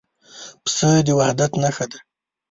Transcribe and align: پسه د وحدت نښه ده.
پسه 0.63 0.89
د 1.05 1.07
وحدت 1.19 1.51
نښه 1.61 1.85
ده. 1.91 1.99